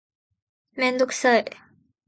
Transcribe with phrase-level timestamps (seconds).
[0.73, 1.45] メンドクサイ